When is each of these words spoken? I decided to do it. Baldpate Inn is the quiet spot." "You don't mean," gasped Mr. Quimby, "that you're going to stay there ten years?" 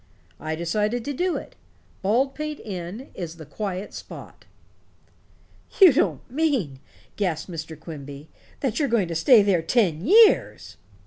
I 0.39 0.55
decided 0.55 1.05
to 1.05 1.13
do 1.13 1.37
it. 1.37 1.55
Baldpate 2.01 2.59
Inn 2.61 3.11
is 3.13 3.35
the 3.37 3.45
quiet 3.45 3.93
spot." 3.93 4.45
"You 5.79 5.93
don't 5.93 6.27
mean," 6.27 6.79
gasped 7.17 7.51
Mr. 7.51 7.79
Quimby, 7.79 8.27
"that 8.61 8.79
you're 8.79 8.89
going 8.89 9.09
to 9.09 9.13
stay 9.15 9.43
there 9.43 9.61
ten 9.61 10.03
years?" 10.03 10.77